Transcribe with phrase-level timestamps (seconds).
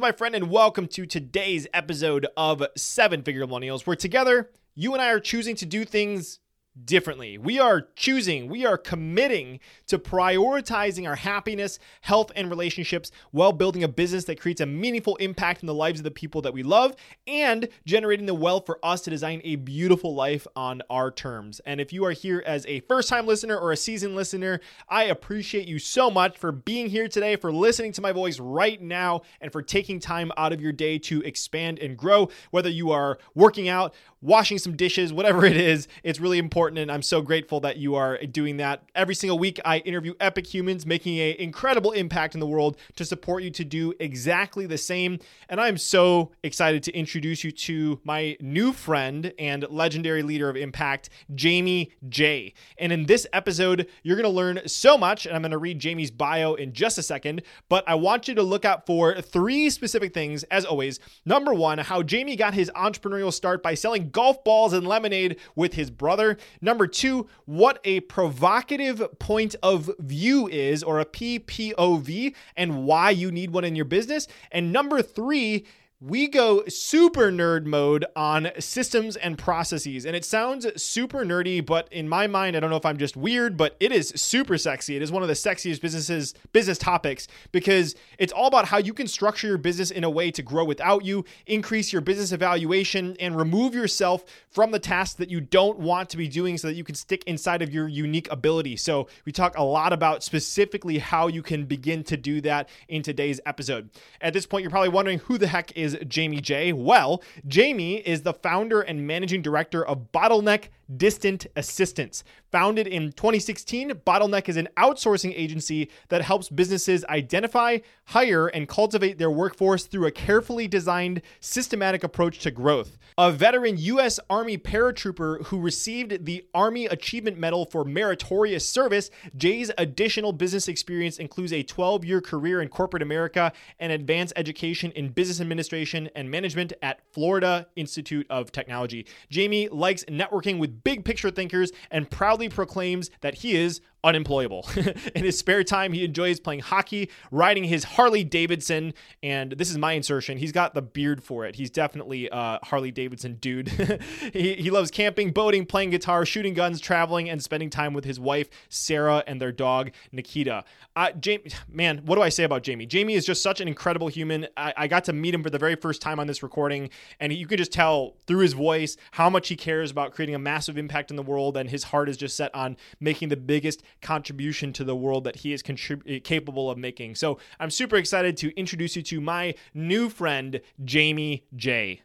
[0.00, 5.02] My friend, and welcome to today's episode of Seven Figure Millennials, where together you and
[5.02, 6.38] I are choosing to do things
[6.84, 7.36] differently.
[7.36, 13.82] We are choosing, we are committing to prioritizing our happiness, health, and relationships while building
[13.82, 16.62] a business that creates a meaningful impact in the lives of the people that we
[16.62, 16.94] love
[17.26, 21.60] and generating the wealth for us to design a beautiful life on our terms.
[21.66, 25.04] And if you are here as a first time listener or a seasoned listener, I
[25.04, 29.22] appreciate you so much for being here today, for listening to my voice right now,
[29.40, 32.28] and for taking time out of your day to expand and grow.
[32.50, 36.78] Whether you are working out, washing some dishes, whatever it is, it's really important.
[36.78, 38.82] And I'm so grateful that you are doing that.
[38.94, 43.04] Every single week, I interview epic humans making an incredible impact in the world to
[43.04, 45.18] support you to do exactly the same.
[45.48, 50.56] And I'm so excited to introduce you to my new friend and legendary leader of
[50.56, 51.08] impact,
[51.40, 52.54] Jaime Jay.
[52.78, 55.26] And in this episode, you're going to learn so much.
[55.26, 57.42] And I'm going to read Jaime's bio in just a second.
[57.68, 61.00] But I want you to look out for three specific things, as always.
[61.24, 65.74] Number one, how Jaime got his entrepreneurial start by selling golf balls and lemonade with
[65.74, 66.36] his brother.
[66.60, 73.30] Number two, what a provocative point of view is, or a PPOV, and why you
[73.30, 74.28] need one in your business.
[74.50, 75.66] And number three,
[76.02, 80.06] we go super nerd mode on systems and processes.
[80.06, 83.18] And it sounds super nerdy, but in my mind, I don't know if I'm just
[83.18, 84.96] weird, but it is super sexy.
[84.96, 88.94] It is one of the sexiest businesses business topics because it's all about how you
[88.94, 93.14] can structure your business in a way to grow without you, increase your business evaluation,
[93.20, 96.74] and remove yourself from the tasks that you don't want to be doing so that
[96.74, 98.76] you can stick inside of your unique ability.
[98.76, 103.02] So we talk a lot about specifically how you can begin to do that in
[103.02, 103.90] today's episode.
[104.22, 106.72] At this point, you're probably wondering who the heck is is Jaime Jay?
[106.72, 112.24] Well, Jaime is the founder and managing director of Bottleneck Distant Assistants.
[112.50, 119.18] Founded in 2016, Bottleneck is an outsourcing agency that helps businesses identify, hire, and cultivate
[119.18, 122.98] their workforce through a carefully designed, systematic approach to growth.
[123.16, 124.18] A veteran U.S.
[124.28, 131.18] Army paratrooper who received the Army Achievement Medal for meritorious service, Jay's additional business experience
[131.18, 135.79] includes a 12 year career in corporate America and advanced education in business administration
[136.14, 139.06] and management at Florida Institute of Technology.
[139.34, 144.66] Jaime likes networking with big picture thinkers and proudly proclaims that he is unemployable.
[145.14, 149.78] in his spare time, he enjoys playing hockey, riding his Harley Davidson, and this is
[149.78, 150.38] my insertion.
[150.38, 151.56] He's got the beard for it.
[151.56, 153.68] He's definitely a Harley Davidson dude.
[154.32, 158.18] he, he loves camping, boating, playing guitar, shooting guns, traveling, and spending time with his
[158.18, 160.64] wife, Sarah, and their dog, Nikita.
[160.96, 162.88] Uh, Jaime, man, what do I say about Jaime?
[162.90, 164.46] Jaime is just such an incredible human.
[164.56, 166.90] I, I got to meet him for the very first time on this recording,
[167.20, 170.38] and you can just tell through his voice how much he cares about creating a
[170.38, 173.82] massive impact in the world, and his heart is just set on making the biggest
[174.02, 177.14] contribution to the world that he is contrib- eh, capable of making.
[177.14, 182.02] So I'm super excited to introduce you to my new friend, Jaime Jay.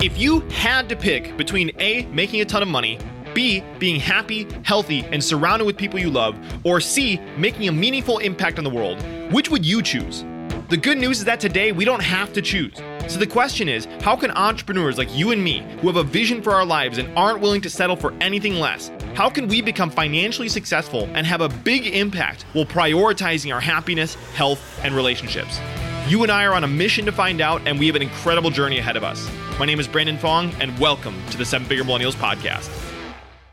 [0.00, 2.98] If you had to pick between A, making a ton of money,
[3.34, 8.18] B, being happy, healthy, and surrounded with people you love, or C, making a meaningful
[8.18, 9.02] impact on the world,
[9.32, 10.24] which would you choose?
[10.68, 12.76] The good news is that today we don't have to choose.
[13.06, 16.42] So the question is how can entrepreneurs like you and me, who have a vision
[16.42, 19.88] for our lives and aren't willing to settle for anything less, how can we become
[19.88, 25.58] financially successful and have a big impact while prioritizing our happiness, health, and relationships?
[26.06, 28.50] You and I are on a mission to find out, and we have an incredible
[28.50, 29.26] journey ahead of us.
[29.58, 32.68] My name is Brandon Fong, and welcome to the Seven Figure Millennials Podcast.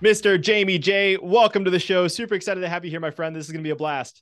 [0.01, 0.45] Mr.
[0.45, 2.09] Jaime Jay, welcome to the show.
[2.09, 3.33] Super excited to have you here, my friend.
[3.33, 4.21] This is going to be a blast.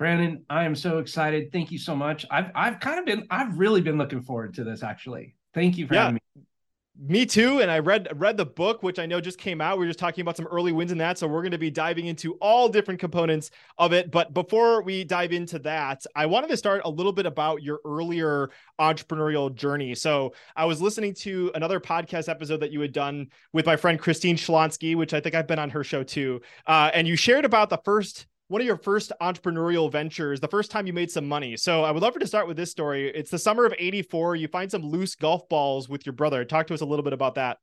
[0.00, 1.52] Brandon, I am so excited.
[1.52, 2.24] Thank you so much.
[2.30, 5.34] I've I've kind of been I've really been looking forward to this actually.
[5.52, 6.04] Thank you for yeah.
[6.04, 6.42] having me.
[7.02, 7.60] Me too.
[7.60, 9.78] And I read read the book, which I know just came out.
[9.78, 11.18] We are just talking about some early wins in that.
[11.18, 14.10] So we're going to be diving into all different components of it.
[14.10, 17.80] But before we dive into that, I wanted to start a little bit about your
[17.84, 18.48] earlier
[18.80, 19.94] entrepreneurial journey.
[19.94, 23.98] So I was listening to another podcast episode that you had done with my friend
[23.98, 26.40] Christine Schlonsky, which I think I've been on her show too.
[26.66, 30.72] Uh, and you shared about the first one of your first entrepreneurial ventures, the first
[30.72, 31.56] time you made some money.
[31.56, 33.08] So I would love for to start with this story.
[33.14, 34.34] It's the summer of 84.
[34.34, 36.44] You find some loose golf balls with your brother.
[36.44, 37.58] Talk to us a little bit about that.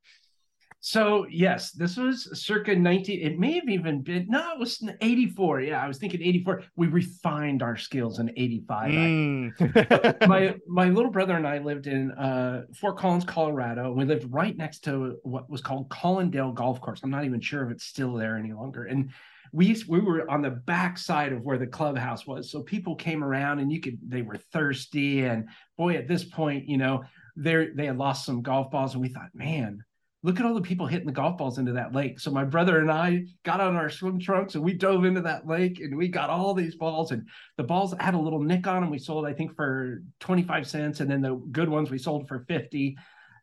[0.80, 3.20] So yes, this was circa 19.
[3.20, 5.60] It may have even been no, it was 84.
[5.60, 6.62] Yeah, I was thinking 84.
[6.76, 8.90] We refined our skills in 85.
[8.90, 10.28] Mm.
[10.28, 13.92] my my little brother and I lived in uh, Fort Collins, Colorado.
[13.92, 17.00] We lived right next to what was called Collindale Golf Course.
[17.02, 18.84] I'm not even sure if it's still there any longer.
[18.84, 19.10] And
[19.52, 22.50] we we were on the back side of where the clubhouse was.
[22.50, 26.68] So people came around and you could they were thirsty and boy at this point
[26.68, 27.04] you know
[27.36, 29.82] they they had lost some golf balls and we thought man
[30.24, 32.18] look at all the people hitting the golf balls into that lake.
[32.18, 35.46] So my brother and i got on our swim trunks and we dove into that
[35.46, 38.82] lake and we got all these balls and the balls had a little nick on
[38.82, 42.26] them we sold i think for 25 cents and then the good ones we sold
[42.26, 42.96] for 50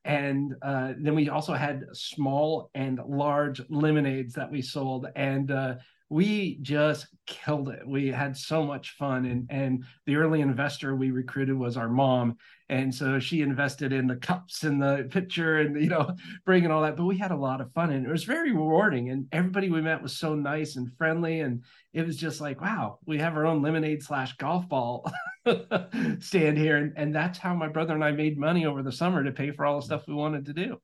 [0.06, 5.07] and uh, then we also had small and large lemonades that we sold.
[5.16, 5.75] And uh,
[6.10, 7.86] we just killed it.
[7.88, 12.38] We had so much fun, and and the early investor we recruited was our mom,
[12.69, 16.16] and so she invested in the cups and the pitcher and you know
[16.46, 16.96] bringing all that.
[16.96, 19.10] But we had a lot of fun, and it was very rewarding.
[19.10, 21.63] And everybody we met was so nice and friendly, and
[21.94, 25.12] it was just like wow, we have our own lemonade slash golf ball
[26.19, 29.24] stand here, and and that's how my brother and I made money over the summer
[29.24, 30.80] to pay for all the stuff we wanted to do.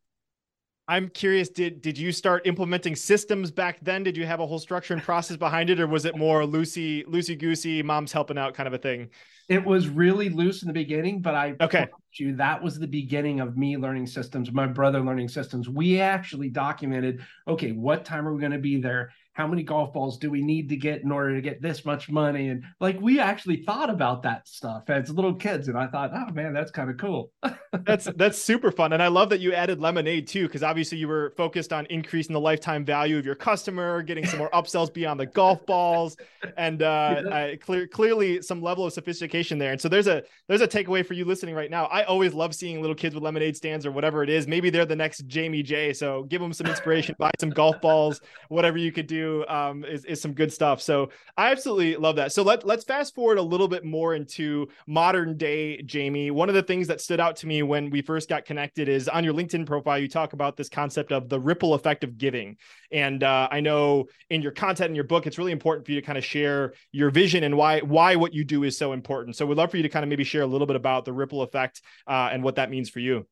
[0.88, 4.04] I'm curious, did did you start implementing systems back then?
[4.04, 7.06] Did you have a whole structure and process behind it, or was it more loosey
[7.06, 9.10] loosey goosey, mom's helping out kind of a thing?
[9.48, 13.40] It was really loose in the beginning, but I okay you that was the beginning
[13.40, 15.70] of me learning systems, my brother learning systems.
[15.70, 19.12] We actually documented, okay, what time are we going to be there?
[19.34, 22.10] how many golf balls do we need to get in order to get this much
[22.10, 26.12] money and like we actually thought about that stuff as little kids and i thought
[26.14, 27.32] oh man that's kind of cool
[27.86, 31.08] that's that's super fun and i love that you added lemonade too because obviously you
[31.08, 35.20] were focused on increasing the lifetime value of your customer getting some more upsells beyond
[35.20, 36.18] the golf balls
[36.58, 37.36] and uh yeah.
[37.36, 41.06] I, clear, clearly some level of sophistication there and so there's a there's a takeaway
[41.06, 43.92] for you listening right now i always love seeing little kids with lemonade stands or
[43.92, 47.32] whatever it is maybe they're the next jaime jay so give them some inspiration buy
[47.40, 50.82] some golf balls whatever you could do um, is, is some good stuff.
[50.82, 52.32] So I absolutely love that.
[52.32, 56.32] So let, let's fast forward a little bit more into modern day Jaime.
[56.32, 59.08] One of the things that stood out to me when we first got connected is
[59.08, 62.58] on your LinkedIn profile, you talk about this concept of the ripple effect of giving.
[62.92, 66.00] And uh, I know in your content in your book, it's really important for you
[66.00, 69.36] to kind of share your vision and why why what you do is so important.
[69.36, 71.14] So we'd love for you to kind of maybe share a little bit about the
[71.14, 73.26] ripple effect uh, and what that means for you.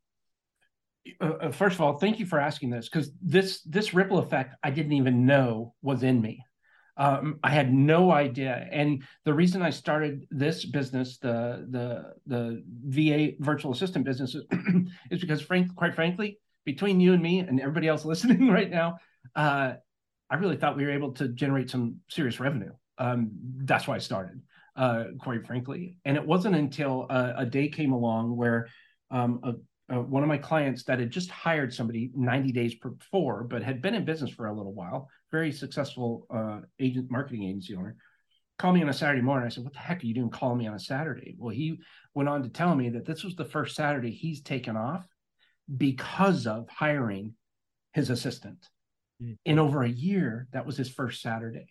[1.22, 4.56] Uh, uh, first of all, thank you for asking this because this this ripple effect
[4.64, 6.44] I didn't even know was in me.
[7.00, 12.64] Um, I had no idea, and the reason I started this business, the the the
[12.68, 14.36] VA virtual assistant business,
[15.10, 18.98] is because, frank, quite frankly, between you and me and everybody else listening right now,
[19.34, 19.76] uh,
[20.30, 22.74] I really thought we were able to generate some serious revenue.
[22.98, 23.32] Um,
[23.64, 24.42] that's why I started,
[24.76, 25.96] uh, quite frankly.
[26.04, 28.68] And it wasn't until a, a day came along where
[29.10, 29.54] um, a
[29.92, 33.82] uh, one of my clients that had just hired somebody 90 days before, but had
[33.82, 37.96] been in business for a little while, very successful uh, agent marketing agency owner,
[38.58, 39.46] called me on a Saturday morning.
[39.46, 41.80] I said, "What the heck are you doing calling me on a Saturday?" Well, he
[42.14, 45.08] went on to tell me that this was the first Saturday he's taken off
[45.76, 47.36] because of hiring
[47.94, 48.68] his assistant.
[49.22, 49.34] Mm-hmm.
[49.46, 51.68] In over a year, that was his first Saturday.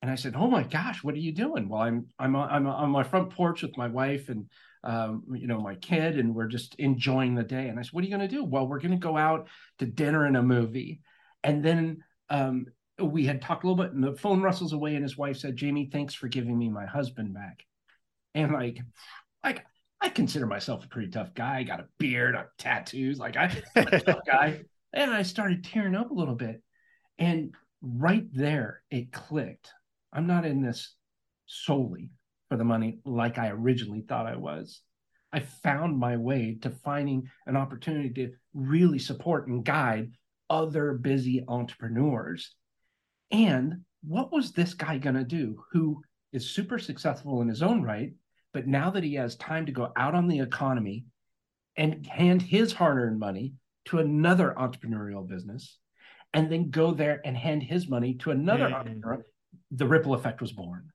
[0.00, 2.90] And I said, "Oh my gosh, what are you doing?" Well, I'm I'm I'm on
[2.90, 4.48] my front porch with my wife and
[4.84, 7.68] um, you know, my kid, and we're just enjoying the day.
[7.68, 9.48] And I said, "What are you going to do?" Well, we're going to go out
[9.78, 11.00] to dinner and a movie,
[11.42, 12.66] and then um,
[13.00, 15.58] we had talked a little bit, and the phone rustles away, and his wife said,
[15.60, 17.64] "Jaime, thanks for giving me my husband back."
[18.34, 18.80] And like,
[19.44, 19.64] like
[20.00, 21.58] I consider myself a pretty tough guy.
[21.58, 24.62] I got a beard, I have tattoos, like I, I'm a tough guy.
[24.90, 26.62] And I started tearing up a little bit,
[27.18, 29.70] and right there it clicked.
[30.14, 30.94] I'm not in this
[31.44, 32.10] solely
[32.48, 34.80] for the money like I originally thought I was.
[35.32, 40.12] I found my way to finding an opportunity to really support and guide
[40.48, 42.54] other busy entrepreneurs.
[43.30, 47.82] And what was this guy going to do who is super successful in his own
[47.82, 48.12] right?
[48.52, 51.04] But now that he has time to go out on the economy
[51.76, 53.54] and hand his hard earned money
[53.86, 55.78] to another entrepreneurial business,
[56.34, 58.74] and then go there and hand his money to another mm-hmm.
[58.74, 59.24] entrepreneur,
[59.70, 60.90] the ripple effect was born.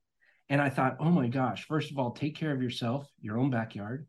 [0.48, 3.50] And I thought, oh my gosh, first of all, take care of yourself, your own
[3.50, 4.06] backyard,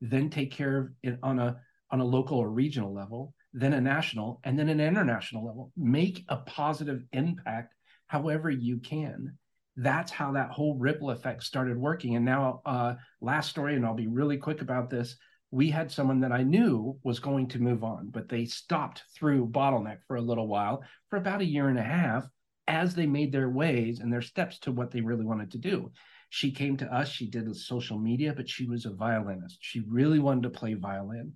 [0.00, 1.56] then take care of it on a
[1.90, 5.72] on a local or regional level, then a national, and then an international level.
[5.76, 7.74] Make a positive impact
[8.06, 9.38] however you can.
[9.76, 12.16] That's how that whole ripple effect started working.
[12.16, 15.16] And now, uh, last story, and I'll be really quick about this.
[15.50, 19.48] We had someone that I knew was going to move on, but they stopped through
[19.48, 22.28] bottleneck for a little while, for about a year and a half,
[22.68, 25.90] as they made their ways and their steps to what they really wanted to do.
[26.28, 29.58] She came to us, she did social media, but she was a violinist.
[29.60, 31.32] She really wanted to play violin.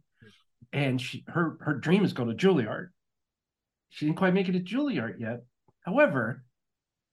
[0.72, 2.88] And she her her dream is go to Juilliard.
[3.90, 5.42] She didn't quite make it to Juilliard yet.
[5.84, 6.44] However,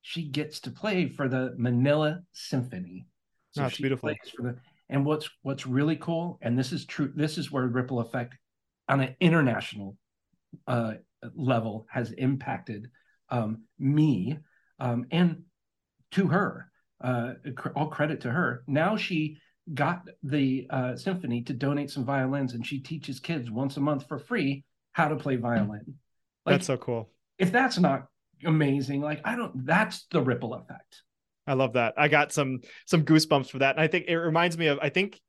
[0.02, 3.08] she gets to play for the Manila Symphony.
[3.52, 4.14] So That's beautiful.
[4.36, 4.56] for the,
[4.90, 8.36] and what's what's really cool, and this is true, this is where ripple effect
[8.88, 9.98] on an international
[10.68, 10.94] uh,
[11.36, 12.90] level has impacted
[13.30, 14.38] um, me
[14.80, 15.44] um, and
[16.12, 16.72] to her.
[17.00, 17.34] Uh,
[17.76, 18.64] all credit to her.
[18.66, 19.38] Now she
[19.74, 24.07] got the uh, symphony to donate some violins, and she teaches kids once a month
[24.07, 25.95] for free how to play violin.
[26.45, 27.09] Like, that's so cool.
[27.38, 28.07] If that's not
[28.45, 29.65] amazing, like I don't.
[29.65, 31.03] That's the ripple effect.
[31.45, 31.93] I love that.
[31.97, 34.79] I got some some goosebumps for that, and I think it reminds me of.
[34.81, 35.19] I think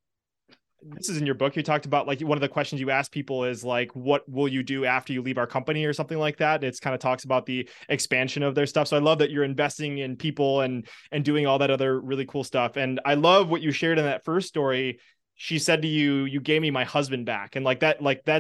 [0.83, 3.11] this is in your book you talked about like one of the questions you ask
[3.11, 6.37] people is like what will you do after you leave our company or something like
[6.39, 6.63] that?
[6.63, 8.89] It's kind of talks about the expansion of their stuff.
[8.89, 12.27] So i love that you're investing in people and and doing all that other really
[12.27, 12.77] cool stuff.
[12.77, 15.01] And i love what you shared in that first story.
[15.35, 17.57] She said to you you gave me my husband back.
[17.57, 18.37] And like that like that